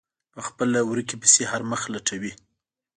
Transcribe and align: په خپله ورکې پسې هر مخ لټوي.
په 0.33 0.39
خپله 0.47 0.79
ورکې 0.89 1.15
پسې 1.21 1.43
هر 1.51 1.61
مخ 1.71 1.81
لټوي. 1.93 2.33